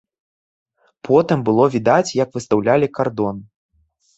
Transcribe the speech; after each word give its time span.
Потым 1.09 1.45
было 1.51 1.67
відаць, 1.75 2.15
як 2.23 2.29
выстаўлялі 2.39 2.87
кардон. 2.97 3.35